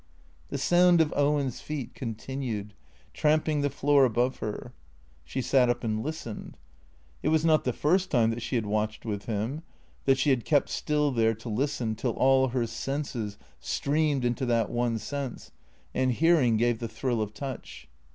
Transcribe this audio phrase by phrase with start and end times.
[0.49, 2.73] The sound of Owen's feet continued,
[3.13, 4.73] tramping the floor above her.
[5.23, 6.57] She sat up and listened.
[7.21, 9.61] It was not the first time that she had watched with him;
[10.05, 14.71] that she had kept still there to listen till all her senses streamed into that
[14.71, 15.51] one sense,
[15.93, 17.87] and hearing gave the thrill of touch.